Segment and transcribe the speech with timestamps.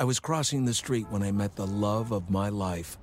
[0.00, 2.96] I was crossing the street when I met the love of my life.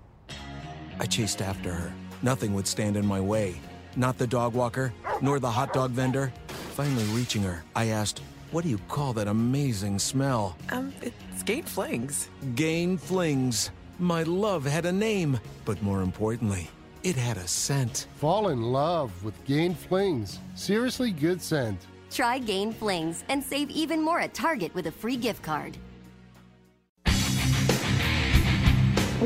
[0.98, 1.92] I chased after her.
[2.22, 3.56] Nothing would stand in my way.
[3.98, 6.32] Not the dog walker, nor the hot dog vendor.
[6.74, 8.22] Finally reaching her, I asked,
[8.52, 10.56] What do you call that amazing smell?
[10.70, 12.30] Um, it's Gain Flings.
[12.56, 13.72] Gain Flings.
[14.00, 16.70] My love had a name, but more importantly,
[17.04, 18.08] it had a scent.
[18.16, 20.40] Fall in love with Gain Flings.
[20.56, 21.88] Seriously good scent.
[22.10, 25.78] Try Gain Flings and save even more at Target with a free gift card.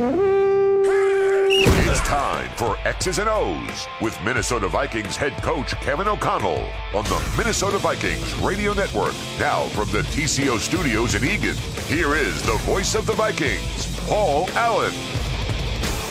[0.02, 7.34] It's time for X's and O's with Minnesota Vikings head coach Kevin O'Connell on the
[7.38, 9.14] Minnesota Vikings Radio Network.
[9.40, 11.58] Now from the TCO studios in Eagan,
[11.88, 14.94] here is the voice of the Vikings, Paul Allen.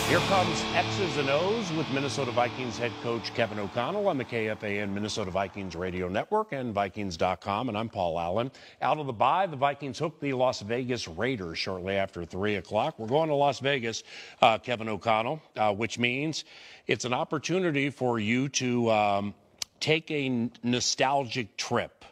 [0.08, 4.90] Here comes X's and O's with Minnesota Vikings head coach Kevin O'Connell on the KFAN
[4.90, 7.68] Minnesota Vikings Radio Network and Vikings.com.
[7.68, 8.50] And I'm Paul Allen.
[8.80, 12.98] Out of the bye, the Vikings hooked the Las Vegas Raiders shortly after 3 o'clock.
[12.98, 14.02] We're going to Las Vegas,
[14.40, 16.46] uh, Kevin O'Connell, uh, which means
[16.86, 19.34] it's an opportunity for you to um,
[19.78, 22.06] take a nostalgic trip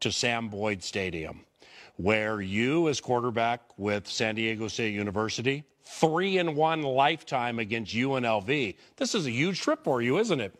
[0.00, 1.46] to Sam Boyd Stadium,
[1.96, 8.76] where you, as quarterback with San Diego State University, three in one lifetime against UNLV.
[8.96, 10.54] This is a huge trip for you, isn't it?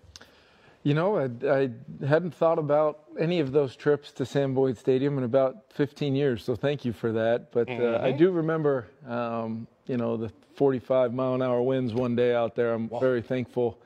[0.82, 1.70] You know, I, I,
[2.06, 6.42] hadn't thought about any of those trips to Sam Boyd Stadium in about 15 years,
[6.42, 7.52] so thank you for that.
[7.52, 7.82] But mm-hmm.
[7.82, 8.18] uh, I mm-hmm.
[8.18, 12.72] do remember, um, you know, the 45 mile an hour winds one day out there.
[12.72, 12.98] I'm Whoa.
[12.98, 13.78] very thankful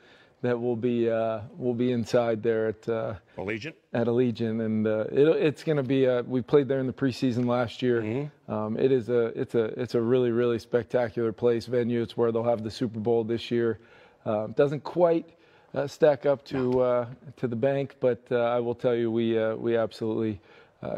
[0.45, 3.73] that will be uh, will be inside there at uh, Allegiant.
[3.95, 6.05] At Allegiant, and uh, it, it's going to be.
[6.05, 8.03] A, we played there in the preseason last year.
[8.03, 8.53] Mm-hmm.
[8.53, 12.03] Um, it is a it's a it's a really really spectacular place venue.
[12.03, 13.79] It's where they'll have the Super Bowl this year.
[14.27, 15.31] Uh, doesn't quite
[15.75, 17.07] uh, stack up to uh,
[17.39, 20.41] to the bank, but uh, I will tell you we uh, we absolutely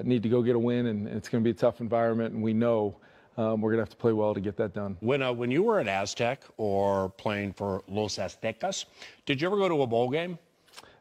[0.03, 2.43] need to go get a win, and it's going to be a tough environment, and
[2.43, 2.97] we know
[3.37, 4.97] um, we're going to have to play well to get that done.
[5.01, 8.87] When, uh, when you were at Aztec or playing for Los Aztecas,
[9.27, 10.39] did you ever go to a bowl game?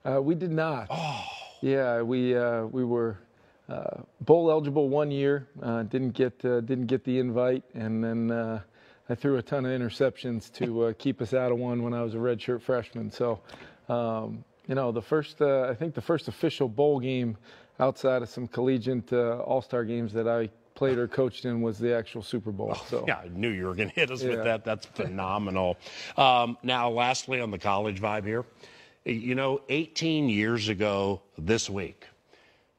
[0.04, 0.88] Uh, we did not.
[0.90, 1.24] Oh.
[1.62, 3.18] Yeah, we, uh, we were
[3.70, 8.62] uh, bowl eligible one year, uh, didn't, get, uh, didn't get the invite, and then
[9.10, 12.14] I threw a ton of interceptions to keep us out of one when I was
[12.14, 13.10] a redshirt freshman.
[13.10, 13.40] So,
[13.88, 17.38] um, you know, the first, I think the first official bowl game
[17.80, 21.96] outside of some collegiate all star games that I played or coached in was the
[21.96, 22.74] actual Super Bowl.
[22.76, 24.32] Oh, so yeah, I knew you were going to hit us yeah.
[24.32, 24.64] with that.
[24.64, 25.78] That's phenomenal.
[26.18, 28.46] um, now, lastly, on the college vibe here,
[29.06, 32.06] you know, 18 years ago this week,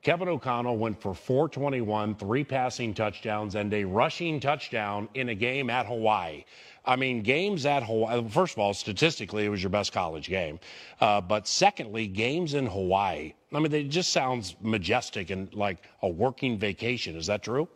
[0.02, 5.68] Kevin O'Connell went for 421, three passing touchdowns, and a rushing touchdown in a game
[5.68, 6.44] at Hawaii.
[6.84, 10.60] I mean, games at Hawaii, first of all, statistically, it was your best college game.
[11.00, 13.34] Uh, but secondly, games in Hawaii.
[13.52, 17.16] I mean, it just sounds majestic and like a working vacation.
[17.16, 17.68] Is that true?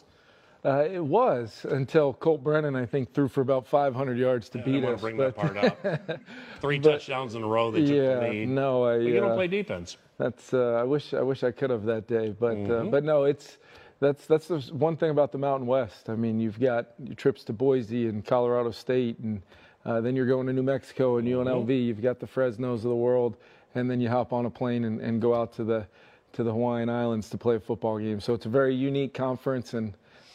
[0.62, 4.64] Uh, it was until Colt Brennan, I think, threw for about 500 yards to yeah,
[4.64, 5.00] beat I us.
[5.00, 6.20] Bring but, that part up.
[6.60, 7.70] Three but, touchdowns in a row.
[7.70, 8.48] They took yeah, the lead.
[8.48, 8.98] no, I.
[8.98, 9.96] But you don't uh, play defense.
[10.18, 10.52] That's.
[10.52, 11.14] Uh, I wish.
[11.14, 12.90] I wish I could have that day, but uh, mm-hmm.
[12.90, 13.58] but no, it's.
[14.00, 16.08] That's that's the one thing about the Mountain West.
[16.08, 19.42] I mean, you've got your trips to Boise and Colorado State, and
[19.84, 21.64] uh, then you're going to New Mexico and UNLV.
[21.64, 21.70] Mm-hmm.
[21.70, 23.36] You've got the Fresnos of the world,
[23.74, 25.86] and then you hop on a plane and, and go out to the
[26.32, 28.20] to the Hawaiian Islands to play a football game.
[28.20, 29.92] So it's a very unique conference, and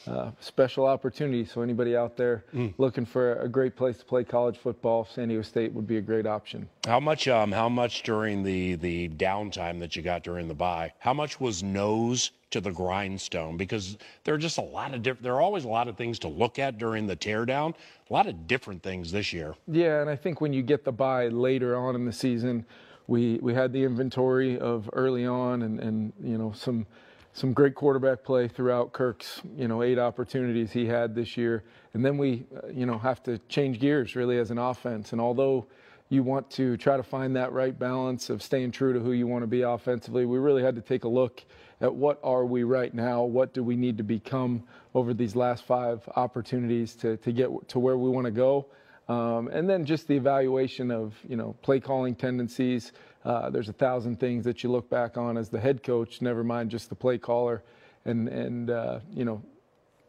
[0.07, 1.45] uh, special opportunity.
[1.45, 2.73] So anybody out there mm.
[2.77, 6.01] looking for a great place to play college football, San Diego State would be a
[6.01, 6.67] great option.
[6.85, 7.27] How much?
[7.27, 10.94] Um, how much during the the downtime that you got during the bye?
[10.99, 13.57] How much was nose to the grindstone?
[13.57, 15.23] Because there are just a lot of different.
[15.23, 17.73] There are always a lot of things to look at during the teardown.
[18.09, 19.55] A lot of different things this year.
[19.67, 22.65] Yeah, and I think when you get the bye later on in the season.
[23.07, 26.88] We, we had the inventory of early on and, and you know some
[27.35, 31.66] some great quarterback play throughout Kirk's, you know, eight opportunities he had this year.
[31.94, 35.12] And then we, uh, you know, have to change gears really as an offense.
[35.12, 35.68] And although
[36.07, 39.28] you want to try to find that right balance of staying true to who you
[39.28, 41.44] want to be offensively, we really had to take a look
[41.81, 43.24] at what are we right now?
[43.24, 44.63] What do we need to become
[44.94, 48.68] over these last five opportunities to, to get to where we want to go?
[49.09, 52.94] Um, and then just the evaluation of, you know, play calling tendencies,
[53.25, 56.44] uh, there's a thousand things that you look back on as the head coach, never
[56.44, 57.63] mind just the play caller,
[58.06, 59.42] and and uh, you know,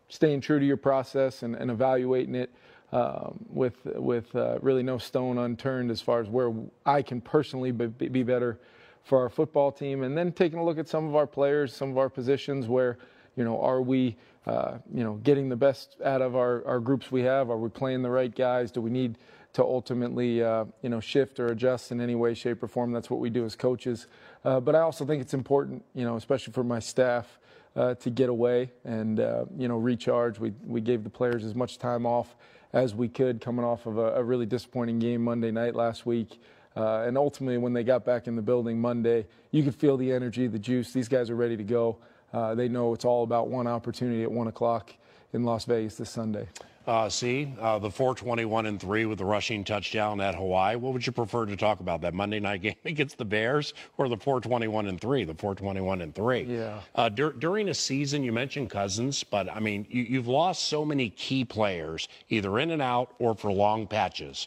[0.08, 2.52] staying true to your process and, and evaluating it
[2.92, 6.52] um, with with uh, really no stone unturned as far as where
[6.84, 8.60] I can personally be, be better
[9.02, 11.90] for our football team, and then taking a look at some of our players, some
[11.90, 12.98] of our positions where
[13.36, 14.16] you know, are we,
[14.46, 17.50] uh, you know, getting the best out of our, our groups we have?
[17.50, 18.72] Are we playing the right guys?
[18.72, 19.18] Do we need
[19.56, 22.92] to ultimately, uh, you know, shift or adjust in any way, shape, or form.
[22.92, 24.06] That's what we do as coaches.
[24.44, 27.38] Uh, but I also think it's important, you know, especially for my staff,
[27.74, 30.38] uh, to get away and uh, you know recharge.
[30.38, 32.36] We we gave the players as much time off
[32.74, 36.38] as we could, coming off of a, a really disappointing game Monday night last week.
[36.76, 40.12] Uh, and ultimately, when they got back in the building Monday, you could feel the
[40.12, 40.92] energy, the juice.
[40.92, 41.96] These guys are ready to go.
[42.30, 44.92] Uh, they know it's all about one opportunity at one o'clock
[45.32, 46.46] in Las Vegas this Sunday.
[46.86, 50.76] Uh, see, uh, the 421 and 3 with the rushing touchdown at Hawaii.
[50.76, 52.00] What would you prefer to talk about?
[52.00, 55.24] That Monday night game against the Bears or the 421 and 3?
[55.24, 56.42] The 421 and 3.
[56.42, 56.80] Yeah.
[56.94, 60.84] Uh, dur- during a season, you mentioned Cousins, but I mean, you, have lost so
[60.84, 64.46] many key players, either in and out or for long patches.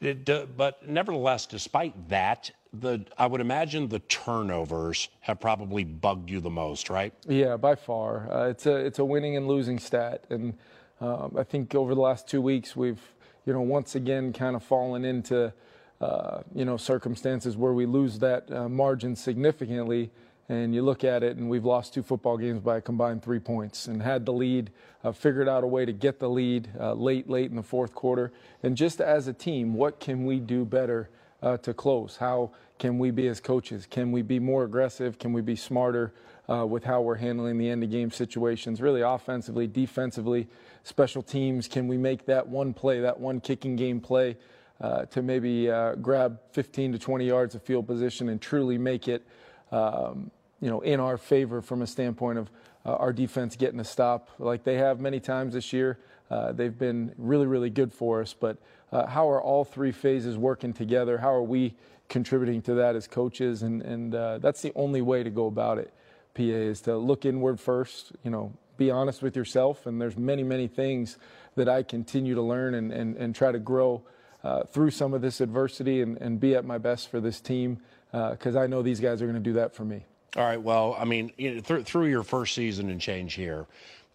[0.00, 2.50] It, but nevertheless, despite that,
[2.80, 7.14] the I would imagine the turnovers have probably bugged you the most, right?
[7.26, 8.30] Yeah, by far.
[8.30, 10.54] Uh, it's a it's a winning and losing stat, and
[11.00, 13.00] um, I think over the last two weeks we've
[13.46, 15.52] you know once again kind of fallen into
[16.00, 20.10] uh, you know circumstances where we lose that uh, margin significantly.
[20.46, 23.38] And you look at it, and we've lost two football games by a combined three
[23.38, 24.70] points, and had the lead,
[25.02, 27.94] uh, figured out a way to get the lead uh, late, late in the fourth
[27.94, 28.30] quarter.
[28.62, 31.08] And just as a team, what can we do better
[31.42, 32.18] uh, to close?
[32.18, 33.86] How can we be as coaches?
[33.86, 35.18] Can we be more aggressive?
[35.18, 36.12] Can we be smarter
[36.48, 38.80] uh, with how we're handling the end of game situations?
[38.80, 40.48] Really, offensively, defensively,
[40.82, 41.68] special teams.
[41.68, 44.36] Can we make that one play, that one kicking game play,
[44.80, 49.08] uh, to maybe uh, grab 15 to 20 yards of field position and truly make
[49.08, 49.26] it,
[49.72, 50.30] um,
[50.60, 52.50] you know, in our favor from a standpoint of
[52.86, 55.98] uh, our defense getting a stop like they have many times this year.
[56.30, 58.58] Uh, they've been really, really good for us, but
[58.92, 61.18] uh, how are all three phases working together?
[61.18, 61.74] How are we
[62.08, 63.62] contributing to that as coaches?
[63.62, 65.92] And, and uh, that's the only way to go about it,
[66.34, 69.86] PA, is to look inward first, you know, be honest with yourself.
[69.86, 71.16] And there's many, many things
[71.56, 74.02] that I continue to learn and, and, and try to grow
[74.42, 77.78] uh, through some of this adversity and, and be at my best for this team
[78.12, 80.04] because uh, I know these guys are going to do that for me.
[80.36, 80.60] All right.
[80.60, 83.66] Well, I mean, you know, th- through your first season and change here,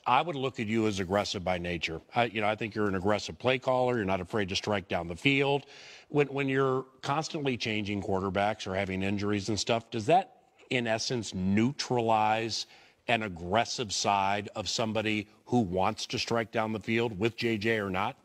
[0.06, 2.01] I would look at you as aggressive by nature.
[2.16, 3.95] I, you know, I think you're an aggressive play caller.
[3.95, 5.66] You're not afraid to strike down the field.
[6.10, 10.38] When when you're constantly changing quarterbacks or having injuries and stuff, does that
[10.69, 12.66] in essence neutralize
[13.07, 17.89] an aggressive side of somebody who wants to strike down the field with JJ or
[17.89, 18.16] not?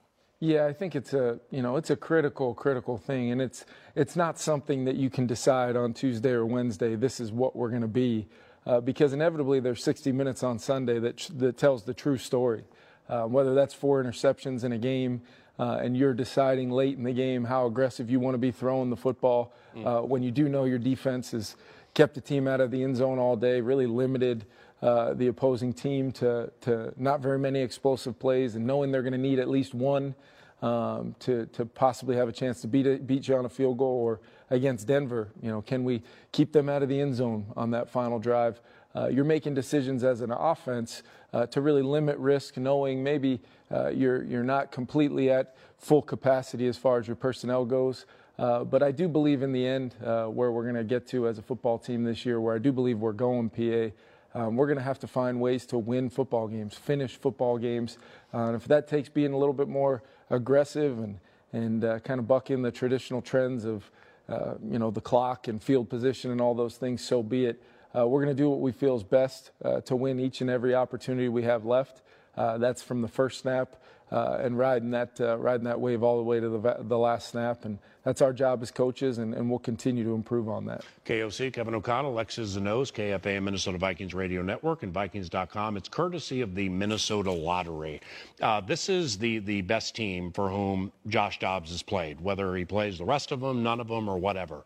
[0.41, 3.65] Yeah, I think it's a you know it's a critical critical thing, and it's
[3.95, 6.97] it's not something that you can decide on Tuesday or Wednesday.
[6.97, 8.29] This is what we're going to be
[8.67, 12.65] uh, because inevitably there's 60 minutes on Sunday that, that tells the true story.
[13.07, 15.21] Uh, whether that's four interceptions in a game
[15.59, 18.89] uh, and you're deciding late in the game how aggressive you want to be throwing
[18.89, 20.09] the football mm.
[20.09, 21.55] when you do know your defense has
[21.95, 24.45] kept the team out of the end zone all day, really limited
[24.83, 29.13] uh, the opposing team to, to not very many explosive plays, and knowing they're going
[29.13, 30.15] to need at least one
[30.61, 33.97] um, to, to possibly have a chance to beat, beat you on a field goal
[33.97, 34.21] or
[34.51, 35.29] against Denver.
[35.41, 36.03] You know, can we
[36.33, 38.61] keep them out of the end zone on that final drive?
[38.95, 41.03] Uh, you're making decisions as an offense
[41.33, 46.69] uh, to really limit risk, knowing maybe uh, you're you're not completely at full capacity
[46.69, 48.07] as far as your personnel goes.
[48.39, 51.29] Uh, but I do believe in the end uh, where we're going to get to
[51.29, 53.95] as a football team this year, where I do believe we're going, PA.
[54.37, 57.99] Um, we're going to have to find ways to win football games, finish football games.
[58.33, 61.19] Uh, and if that takes being a little bit more aggressive and
[61.53, 63.89] and uh, kind of bucking the traditional trends of
[64.29, 67.63] uh, you know the clock and field position and all those things, so be it.
[67.95, 69.53] We're going to do what we feel is best
[69.85, 72.03] to win each and every opportunity we have left.
[72.35, 73.77] That's from the first snap
[74.11, 77.31] uh, and riding that uh, riding that wave all the way to the, the last
[77.31, 77.65] snap.
[77.65, 80.85] And that's our job as coaches, and, and we'll continue to improve on that.
[81.07, 85.79] KOC, Kevin O'Connell, X's and O's, KFAN, Minnesota Vikings Radio Network, and Vikings.com.
[85.79, 88.01] It's courtesy of the Minnesota Lottery.
[88.43, 92.67] Uh, this is the, the best team for whom Josh Dobbs has played, whether he
[92.67, 94.65] plays the rest of them, none of them, or whatever.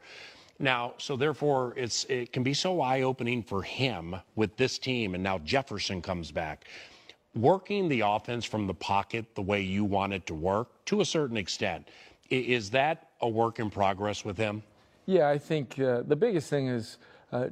[0.58, 5.22] Now, so therefore, it's it can be so eye-opening for him with this team, and
[5.22, 6.64] now Jefferson comes back
[7.34, 11.04] working the offense from the pocket the way you want it to work to a
[11.04, 11.88] certain extent.
[12.30, 14.62] Is that a work in progress with him?
[15.06, 16.98] Yeah, I think uh, the biggest thing is
[17.32, 17.48] uh,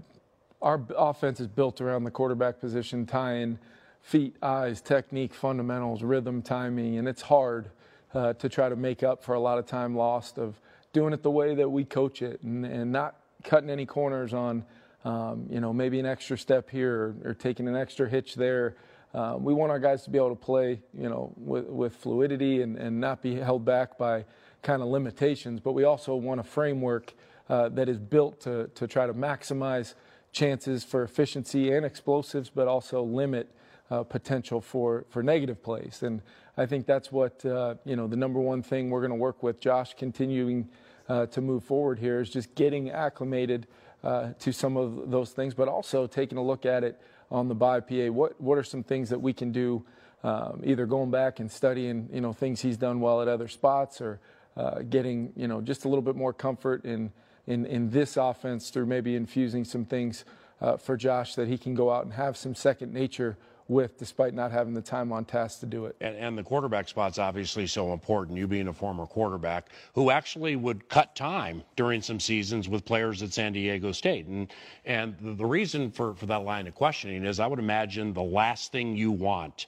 [0.61, 3.59] our offense is built around the quarterback position, tying
[4.02, 7.71] feet, eyes, technique, fundamentals, rhythm, timing, and it's hard
[8.14, 10.61] uh, to try to make up for a lot of time lost of
[10.92, 14.64] doing it the way that we coach it and, and not cutting any corners on,
[15.04, 18.76] um, you know, maybe an extra step here or, or taking an extra hitch there.
[19.16, 22.61] Uh, we want our guys to be able to play, you know, with, with fluidity
[22.61, 24.23] and, and not be held back by
[24.61, 25.58] kind of limitations.
[25.58, 27.14] But we also want a framework
[27.49, 29.94] uh, that is built to, to try to maximize
[30.32, 33.50] chances for efficiency and explosives, but also limit
[33.90, 36.02] uh, potential for, for negative plays.
[36.02, 36.20] And
[36.58, 39.42] I think that's what, uh, you know, the number one thing we're going to work
[39.42, 40.68] with Josh continuing
[41.08, 43.66] uh, to move forward here is just getting acclimated
[44.04, 47.54] uh, to some of those things, but also taking a look at it on the
[47.54, 48.06] bye PA.
[48.06, 49.85] What, what are some things that we can do,
[50.23, 54.00] um, either going back and studying, you know, things he's done well at other spots
[54.00, 54.21] or
[54.56, 57.12] uh, getting, you know, just a little bit more comfort in,
[57.47, 60.25] in, in this offense through maybe infusing some things
[60.61, 63.37] uh, for Josh that he can go out and have some second nature
[63.68, 65.96] with despite not having the time on task to do it.
[66.00, 70.54] And, and, the quarterback spot's obviously so important, you being a former quarterback who actually
[70.56, 74.26] would cut time during some seasons with players at San Diego State.
[74.26, 74.52] And,
[74.85, 78.23] and the, the reason for, for that line of questioning is I would imagine the
[78.23, 79.66] last thing you want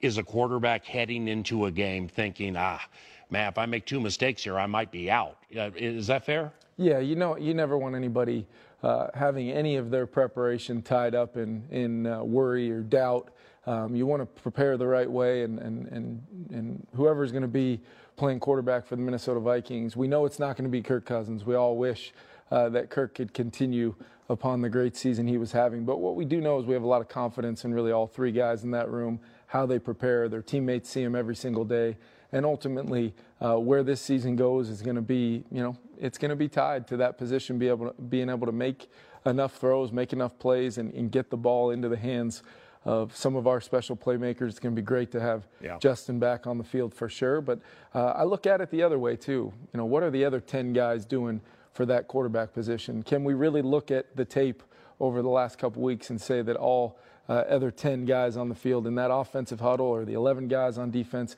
[0.00, 2.80] is a quarterback heading into a game thinking, ah,
[3.30, 5.38] man, if I make two mistakes here, I might be out.
[5.56, 6.52] Uh, is that fair?
[6.76, 8.46] Yeah, you know, you never want anybody
[8.82, 13.30] uh, having any of their preparation tied up in, in uh, worry or doubt.
[13.66, 17.48] Um, you want to prepare the right way, and, and, and, and whoever's going to
[17.48, 17.80] be
[18.16, 21.44] playing quarterback for the Minnesota Vikings, we know it's not going to be Kirk Cousins.
[21.44, 22.12] We all wish
[22.50, 23.94] uh, that Kirk could continue
[24.28, 25.84] upon the great season he was having.
[25.84, 28.06] But what we do know is we have a lot of confidence in really all
[28.06, 30.28] three guys in that room, how they prepare.
[30.28, 31.96] Their teammates see them every single day.
[32.32, 36.28] And ultimately, uh, where this season goes is going to be, you know, it's going
[36.28, 38.88] to be tied to that position, be able to, being able to make
[39.26, 42.42] enough throws, make enough plays, and, and get the ball into the hands
[42.84, 44.48] of some of our special playmakers.
[44.48, 45.78] It's going to be great to have yeah.
[45.78, 47.40] Justin back on the field for sure.
[47.40, 47.60] But
[47.94, 49.52] uh, I look at it the other way too.
[49.72, 51.40] You know, what are the other 10 guys doing
[51.72, 53.02] for that quarterback position?
[53.02, 54.62] Can we really look at the tape
[54.98, 58.54] over the last couple weeks and say that all uh, other 10 guys on the
[58.54, 61.36] field in that offensive huddle or the 11 guys on defense,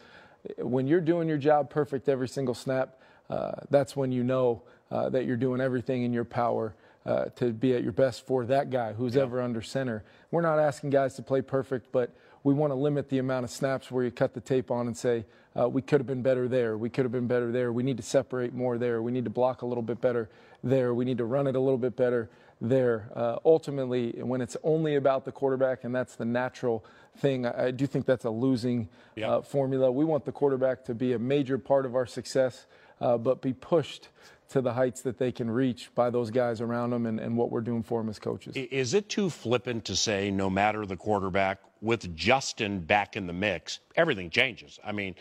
[0.58, 2.98] when you're doing your job perfect every single snap,
[3.30, 7.52] uh, that's when you know uh, that you're doing everything in your power uh, to
[7.52, 9.22] be at your best for that guy who's yeah.
[9.22, 10.04] ever under center.
[10.30, 13.50] We're not asking guys to play perfect, but we want to limit the amount of
[13.50, 15.24] snaps where you cut the tape on and say,
[15.58, 16.76] uh, we could have been better there.
[16.76, 17.72] We could have been better there.
[17.72, 19.02] We need to separate more there.
[19.02, 20.28] We need to block a little bit better
[20.64, 20.94] there.
[20.94, 22.30] We need to run it a little bit better
[22.60, 23.10] there.
[23.14, 26.84] Uh, ultimately, when it's only about the quarterback and that's the natural
[27.18, 29.28] thing, I, I do think that's a losing yep.
[29.28, 29.90] uh, formula.
[29.92, 32.66] We want the quarterback to be a major part of our success,
[33.02, 34.08] uh, but be pushed
[34.50, 37.50] to the heights that they can reach by those guys around them and, and what
[37.50, 38.54] we're doing for them as coaches.
[38.54, 43.32] Is it too flippant to say no matter the quarterback, with Justin back in the
[43.32, 44.78] mix, everything changes?
[44.84, 45.16] I mean,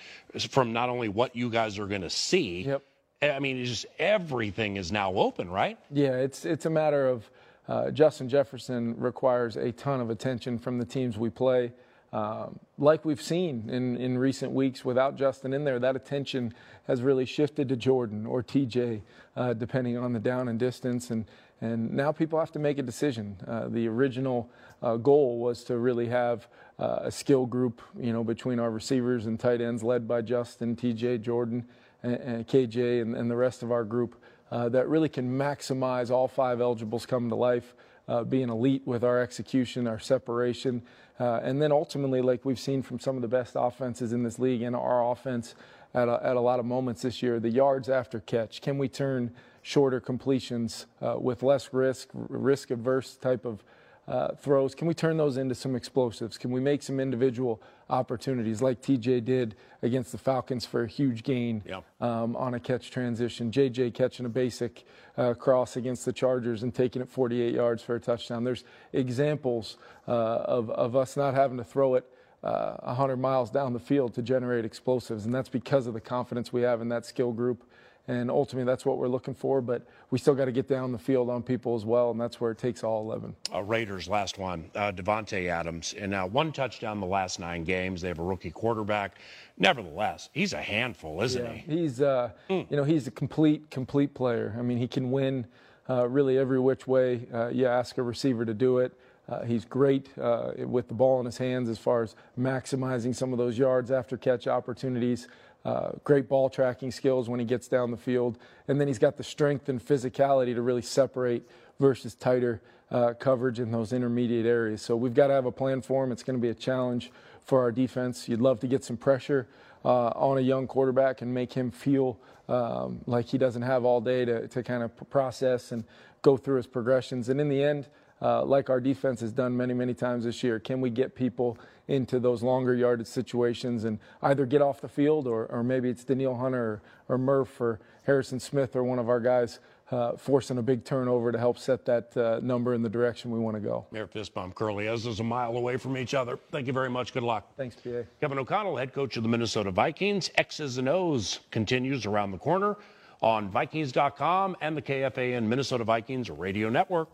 [0.49, 2.83] from not only what you guys are going to see, yep.
[3.21, 5.77] I mean, just everything is now open, right?
[5.91, 7.29] Yeah, it's it's a matter of
[7.67, 11.71] uh, Justin Jefferson requires a ton of attention from the teams we play.
[12.13, 16.53] Um, like we've seen in, in recent weeks without Justin in there, that attention
[16.87, 19.01] has really shifted to Jordan or TJ,
[19.37, 21.09] uh, depending on the down and distance.
[21.09, 21.25] And,
[21.61, 23.37] and now people have to make a decision.
[23.47, 24.49] Uh, the original
[24.81, 26.47] uh, goal was to really have
[26.79, 30.75] uh, a skill group, you know, between our receivers and tight ends led by Justin,
[30.75, 31.65] TJ, Jordan,
[32.03, 34.15] and, and KJ, and, and, the rest of our group
[34.51, 37.75] uh, that really can maximize all five eligibles coming to life
[38.07, 40.81] uh, being elite with our execution, our separation,
[41.21, 44.39] uh, and then ultimately, like we've seen from some of the best offenses in this
[44.39, 45.53] league and our offense
[45.93, 48.59] at a, at a lot of moments this year, the yards after catch.
[48.59, 53.63] Can we turn shorter completions uh, with less risk, risk averse type of
[54.11, 54.75] uh, throws.
[54.75, 56.37] Can we turn those into some explosives?
[56.37, 61.23] Can we make some individual opportunities like TJ did against the Falcons for a huge
[61.23, 61.63] gain
[62.01, 63.51] um, on a catch transition?
[63.51, 64.83] JJ catching a basic
[65.17, 68.43] uh, cross against the Chargers and taking it 48 yards for a touchdown.
[68.43, 69.77] There's examples
[70.09, 72.05] uh, of, of us not having to throw it.
[72.43, 76.51] Uh, 100 miles down the field to generate explosives, and that's because of the confidence
[76.51, 77.63] we have in that skill group
[78.07, 79.61] and ultimately that's what we're looking for.
[79.61, 82.41] But we still got to get down the field on people as well, and that's
[82.41, 83.35] where it takes all 11.
[83.53, 88.01] Uh, Raiders, last one, uh, Davante Adams, and now one touchdown the last nine games.
[88.01, 89.17] They have a rookie quarterback.
[89.57, 91.79] Nevertheless, he's a handful, isn't yeah, he?
[91.81, 92.69] He's, uh, mm.
[92.69, 94.55] you know, he's a complete, complete player.
[94.57, 95.45] I mean, he can win
[95.89, 98.93] uh, really every which way uh, you ask a receiver to do it.
[99.29, 103.31] Uh, he's great uh, with the ball in his hands as far as maximizing some
[103.31, 105.27] of those yards after catch opportunities.
[105.63, 108.37] Uh, great ball tracking skills when he gets down the field.
[108.67, 111.47] And then he's got the strength and physicality to really separate
[111.79, 114.81] versus tighter uh, coverage in those intermediate areas.
[114.81, 116.11] So we've got to have a plan for him.
[116.11, 117.11] It's going to be a challenge
[117.45, 118.27] for our defense.
[118.27, 119.47] You'd love to get some pressure
[119.85, 124.01] uh, on a young quarterback and make him feel um, like he doesn't have all
[124.01, 125.83] day to, to kind of process and
[126.21, 127.29] go through his progressions.
[127.29, 127.87] And in the end,
[128.21, 130.59] uh, like our defense has done many, many times this year?
[130.59, 135.27] Can we get people into those longer yardage situations and either get off the field
[135.27, 139.09] or, or maybe it's Danielle Hunter or, or Murph or Harrison Smith or one of
[139.09, 139.59] our guys
[139.91, 143.39] uh, forcing a big turnover to help set that uh, number in the direction we
[143.39, 143.85] want to go.
[143.91, 146.39] Mayor fist bump Curly as is a mile away from each other.
[146.51, 147.13] Thank you very much.
[147.13, 147.45] Good luck.
[147.57, 148.03] Thanks, PA.
[148.21, 150.31] Kevin O'Connell, head coach of the Minnesota Vikings.
[150.35, 152.77] X's and O's continues around the corner
[153.21, 157.09] on Vikings.com and the KFAN Minnesota Vikings Radio Network.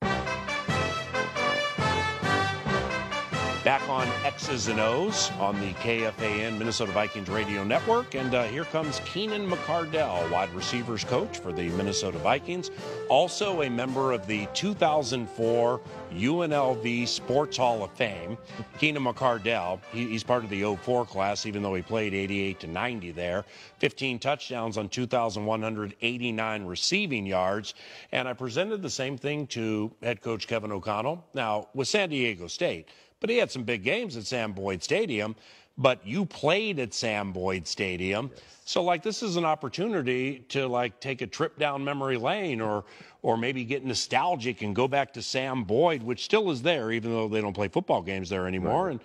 [4.08, 8.16] On X's and O's on the KFAN Minnesota Vikings Radio Network.
[8.16, 12.72] And uh, here comes Keenan McCardell, wide receivers coach for the Minnesota Vikings,
[13.10, 15.82] also a member of the 2004
[16.14, 18.38] UNLV Sports Hall of Fame.
[18.80, 22.68] Keenan McCardell, he, he's part of the 04 class, even though he played 88 to
[22.68, 23.46] 90 there.
[23.80, 27.74] 15 touchdowns on 2,189 receiving yards.
[28.12, 31.26] And I presented the same thing to head coach Kevin O'Connell.
[31.34, 32.88] Now, with San Diego State,
[33.19, 35.36] but he had some big games at Sam Boyd Stadium.
[35.79, 38.43] But you played at Sam Boyd Stadium, yes.
[38.65, 42.83] so like this is an opportunity to like take a trip down memory lane, or
[43.21, 47.12] or maybe get nostalgic and go back to Sam Boyd, which still is there, even
[47.12, 48.91] though they don't play football games there anymore, right.
[48.93, 49.00] and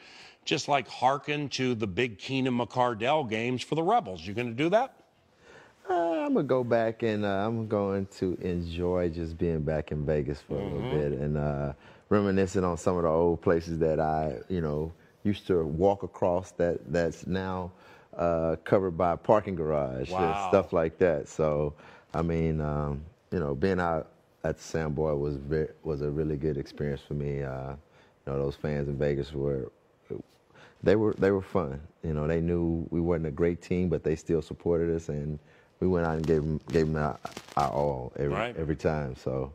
[0.47, 4.27] just like hearken to the big Keenan McCardell games for the Rebels.
[4.27, 4.95] You going to do that?
[5.91, 10.07] Uh, I'm gonna go back and uh, I'm going to enjoy just being back in
[10.07, 10.63] Vegas for mm-hmm.
[10.63, 11.11] a little mm-hmm.
[11.11, 11.37] bit and.
[11.37, 11.73] Uh,
[12.13, 14.93] reminiscing on some of the old places that I, you know,
[15.25, 17.73] used to walk across that that's now
[18.17, 20.19] uh, covered by a parking garage wow.
[20.19, 21.29] and stuff like that.
[21.29, 21.73] So,
[22.13, 24.11] I mean, um, you know, being out
[24.45, 27.43] at the Sam Boyd was very, was a really good experience for me.
[27.43, 29.73] Uh, you know, those fans in Vegas were
[30.83, 31.81] they were they were fun.
[32.03, 35.39] You know, they knew we weren't a great team, but they still supported us, and
[35.81, 37.19] we went out and gave them gave them our,
[37.57, 38.57] our all every right.
[38.57, 39.15] every time.
[39.17, 39.53] So,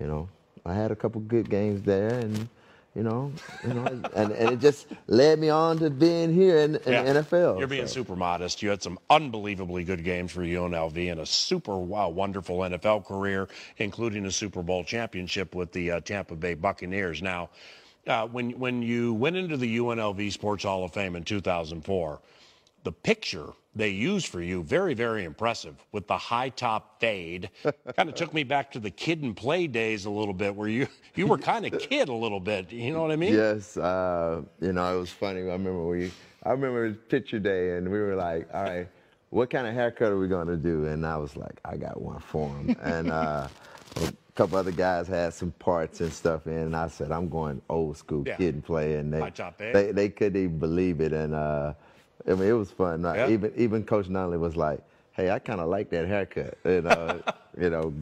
[0.00, 0.28] you know,
[0.68, 2.48] I had a couple good games there, and
[2.94, 3.32] you know,
[3.66, 7.04] you know, and, and it just led me on to being here in, in yeah.
[7.04, 7.58] NFL.
[7.58, 7.94] You're being so.
[7.94, 8.62] super modest.
[8.62, 13.48] You had some unbelievably good games for UNLV and a super wow, wonderful NFL career,
[13.76, 17.22] including a Super Bowl championship with the uh, Tampa Bay Buccaneers.
[17.22, 17.50] Now,
[18.06, 22.20] uh, when when you went into the UNLV Sports Hall of Fame in 2004
[22.84, 27.48] the picture they used for you very very impressive with the high top fade.
[27.96, 30.68] Kind of took me back to the Kid 'n Play days a little bit where
[30.68, 33.34] you you were kind of kid a little bit you know what i mean?
[33.34, 36.10] Yes uh, you know it was funny i remember we
[36.44, 38.88] i remember picture day and we were like all right
[39.30, 40.86] what kind of haircut are we going to do?
[40.86, 43.48] And i was like i got one for him and uh,
[43.96, 47.60] a couple other guys had some parts and stuff in and i said i'm going
[47.68, 48.36] old school yeah.
[48.36, 51.74] Kid 'n Play and they, they, they couldn't even believe it and uh,
[52.28, 53.02] I mean, it was fun.
[53.02, 53.28] Yeah.
[53.28, 54.80] Even even Coach Nunley was like,
[55.12, 57.22] "Hey, I kind of like that haircut." You know,
[57.60, 57.94] you know,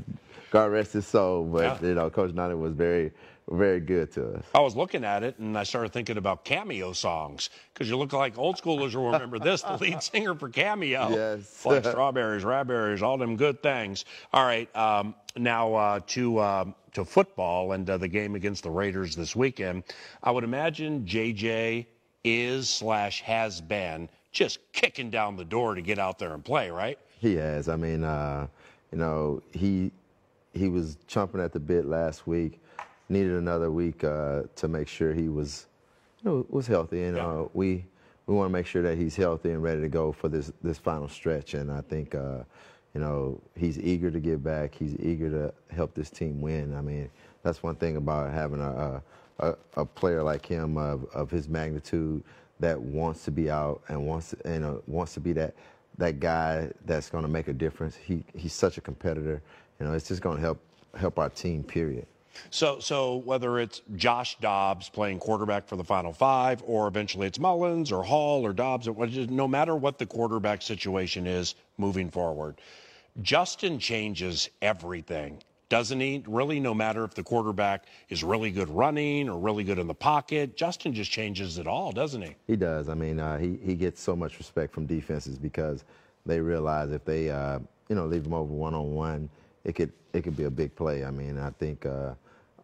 [0.50, 1.88] God rest his soul, but yeah.
[1.88, 3.12] you know, Coach Nunley was very
[3.50, 4.44] very good to us.
[4.54, 8.12] I was looking at it and I started thinking about cameo songs because you look
[8.12, 11.10] like old schoolers will remember this, the lead singer for Cameo.
[11.10, 11.64] Yes.
[11.64, 14.04] like strawberries, raspberries, all them good things.
[14.32, 18.70] All right, um, now uh, to uh, to football and uh, the game against the
[18.70, 19.84] Raiders this weekend.
[20.22, 21.86] I would imagine JJ
[22.26, 26.70] is slash has been just kicking down the door to get out there and play,
[26.70, 26.98] right?
[27.20, 27.68] He has.
[27.68, 28.48] I mean, uh,
[28.92, 29.92] you know, he
[30.52, 32.60] he was chomping at the bit last week.
[33.08, 35.66] Needed another week uh, to make sure he was,
[36.22, 37.26] you know, was healthy, and yeah.
[37.26, 37.84] uh, we
[38.26, 40.78] we want to make sure that he's healthy and ready to go for this this
[40.78, 41.54] final stretch.
[41.54, 42.40] And I think, uh,
[42.94, 44.74] you know, he's eager to get back.
[44.74, 46.74] He's eager to help this team win.
[46.74, 47.08] I mean,
[47.44, 49.02] that's one thing about having a, a,
[49.38, 52.22] a player like him of, of his magnitude
[52.60, 55.54] that wants to be out and wants you uh, know wants to be that
[55.98, 57.96] that guy that's going to make a difference.
[57.96, 59.42] He he's such a competitor.
[59.78, 60.58] You know, it's just going to help
[60.96, 61.62] help our team.
[61.62, 62.06] Period.
[62.50, 67.38] So, so whether it's Josh Dobbs playing quarterback for the Final Five, or eventually it's
[67.38, 72.60] Mullens or Hall or Dobbs, no matter what the quarterback situation is moving forward,
[73.22, 76.22] Justin changes everything doesn't he?
[76.26, 79.94] Really, no matter if the quarterback is really good running or really good in the
[79.94, 82.36] pocket, Justin just changes it all, doesn't he?
[82.46, 82.88] He does.
[82.88, 85.84] I mean, uh, he he gets so much respect from defenses because
[86.24, 89.28] they realize if they uh, you know leave him over one on one,
[89.64, 91.04] it could it could be a big play.
[91.04, 92.14] I mean, I think uh,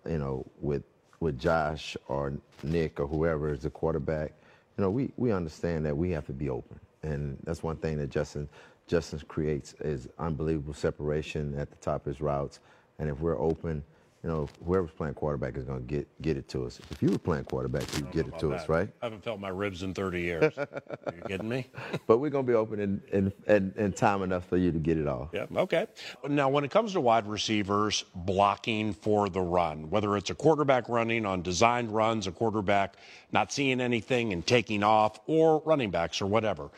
[0.09, 0.85] you know with
[1.19, 4.33] with Josh or Nick or whoever is the quarterback,
[4.79, 7.99] you know, we we understand that we have to be open, and that's one thing
[7.99, 8.49] that Justin
[8.87, 12.61] Justin creates is unbelievable separation at the top of his routes
[12.98, 13.83] and if we're open,
[14.22, 16.81] you know, whoever's playing quarterback is going to get get it to us.
[16.90, 18.61] If you were playing quarterback, you'd get it to that.
[18.61, 18.88] us, right?
[19.02, 20.57] I haven't felt my ribs in 30 years.
[20.57, 20.68] Are
[21.14, 21.66] you kidding me?
[22.07, 24.78] but we're going to be open in, in, in, in, time enough for you to
[24.78, 25.28] get it all.
[25.33, 25.88] Yeah, okay.
[26.28, 30.88] Now, when it comes to wide receivers blocking for the run, whether it's a quarterback
[30.88, 32.94] running on designed runs, a quarterback
[33.33, 36.70] not seeing anything and taking off, or running backs or whatever,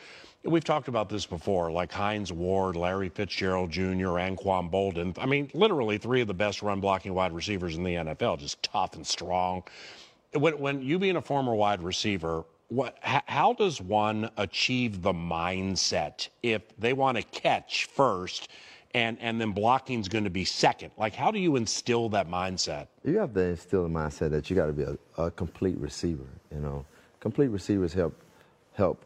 [0.45, 5.17] We've talked about this before, like Hines Ward, Larry Fitzgerald Jr., Anquan Boldin.
[5.17, 8.61] I mean, literally three of the best run blocking wide receivers in the NFL, just
[8.61, 9.63] tough and strong.
[10.33, 16.29] When, when you being a former wide receiver, what, how does one achieve the mindset
[16.43, 18.49] if they want to catch first
[18.93, 20.91] and, and then blocking is going to be second?
[20.95, 22.87] Like, how do you instill that mindset?
[23.03, 26.27] You have to instill a mindset that you got to be a, a complete receiver.
[26.53, 26.85] You know,
[27.19, 28.13] complete receivers help
[28.73, 29.03] help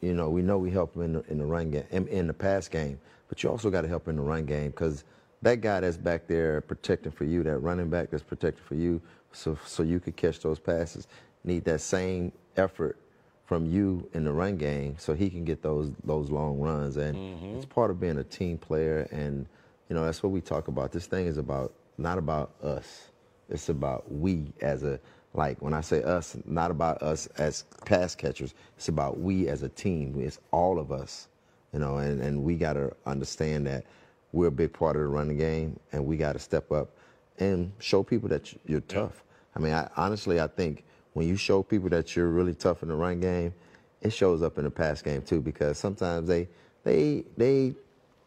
[0.00, 2.26] you know, we know we help him in the, in the run game, in, in
[2.26, 5.04] the pass game, but you also got to help in the run game because
[5.42, 9.00] that guy that's back there protecting for you, that running back that's protecting for you,
[9.32, 11.06] so so you could catch those passes,
[11.44, 12.98] need that same effort
[13.44, 16.96] from you in the run game so he can get those those long runs.
[16.96, 17.56] And mm-hmm.
[17.56, 19.08] it's part of being a team player.
[19.12, 19.46] And
[19.88, 20.92] you know that's what we talk about.
[20.92, 23.08] This thing is about not about us.
[23.48, 24.98] It's about we as a
[25.36, 28.54] like when I say us, not about us as pass catchers.
[28.76, 30.14] It's about we as a team.
[30.18, 31.28] It's all of us,
[31.72, 33.84] you know, and, and we got to understand that
[34.32, 36.90] we're a big part of the running game, and we got to step up
[37.38, 39.22] and show people that you're tough.
[39.54, 42.88] I mean, I, honestly, I think when you show people that you're really tough in
[42.88, 43.54] the run game,
[44.02, 46.48] it shows up in the pass game too, because sometimes they
[46.84, 47.74] they they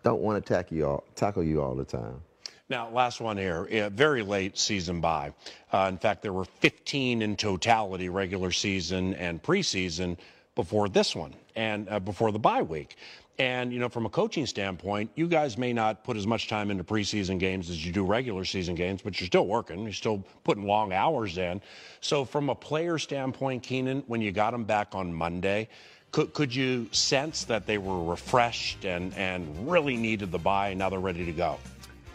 [0.03, 2.21] don't want to tackle you all, tackle you all the time.
[2.69, 3.89] Now, last one here.
[3.89, 5.33] Very late season bye.
[5.73, 10.17] Uh, in fact, there were 15 in totality, regular season and preseason,
[10.59, 12.97] before this one and uh, before the bye week.
[13.37, 16.69] And, you know, from a coaching standpoint, you guys may not put as much time
[16.69, 19.83] into preseason games as you do regular season games, but you're still working.
[19.83, 21.61] You're still putting long hours in.
[22.01, 25.69] So, from a player standpoint, Keenan, when you got them back on Monday,
[26.11, 30.79] could, could you sense that they were refreshed and, and really needed the bye and
[30.79, 31.57] now they're ready to go?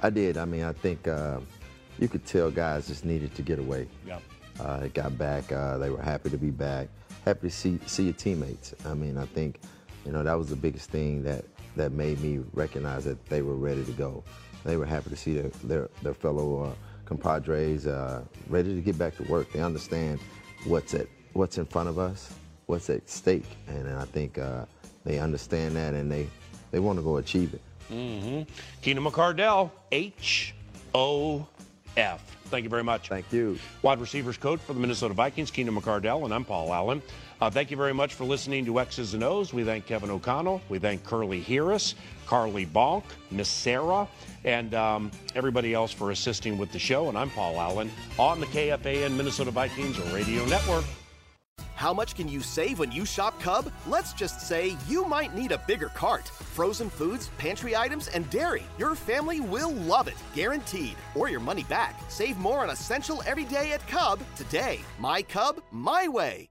[0.04, 0.36] I did.
[0.36, 1.40] I mean, I think uh,
[1.98, 3.88] you could tell guys just needed to get away.
[4.06, 4.18] Yeah.
[4.60, 5.50] Uh, got back.
[5.50, 6.88] Uh, they were happy to be back.
[7.24, 8.74] Happy to see see your teammates.
[8.84, 9.60] I mean, I think,
[10.04, 13.56] you know, that was the biggest thing that that made me recognize that they were
[13.56, 14.22] ready to go.
[14.62, 16.74] They were happy to see their their, their fellow uh,
[17.06, 19.50] compadres uh, ready to get back to work.
[19.54, 20.20] They understand
[20.66, 22.30] what's at what's in front of us,
[22.66, 24.66] what's at stake, and, and I think uh,
[25.02, 26.28] they understand that and they
[26.72, 27.62] they want to go achieve it.
[27.90, 28.42] Mm-hmm.
[28.82, 30.54] Keenan McCardell, H
[30.94, 31.46] O
[31.96, 32.36] F.
[32.46, 33.08] Thank you very much.
[33.08, 33.58] Thank you.
[33.82, 37.02] Wide receivers coach for the Minnesota Vikings, Keenan McCardell, and I'm Paul Allen.
[37.40, 39.52] Uh, thank you very much for listening to X's and O's.
[39.52, 40.62] We thank Kevin O'Connell.
[40.68, 41.94] We thank Curly Harris,
[42.26, 44.06] Carly Bonk, Miss Sarah,
[44.44, 47.08] and um, everybody else for assisting with the show.
[47.08, 50.84] And I'm Paul Allen on the KFAN Minnesota Vikings Radio Network.
[51.84, 53.70] How much can you save when you shop Cub?
[53.86, 56.28] Let's just say you might need a bigger cart.
[56.28, 58.62] Frozen foods, pantry items, and dairy.
[58.78, 60.96] Your family will love it, guaranteed.
[61.14, 62.00] Or your money back.
[62.08, 64.80] Save more on essential every day at Cub today.
[64.98, 66.48] My Cub, my way.